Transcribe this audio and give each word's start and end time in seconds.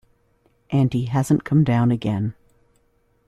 'And 0.71 0.91
he 0.93 1.05
hasn't 1.05 1.43
come 1.43 1.63
down 1.63 1.91
again. 1.91 2.33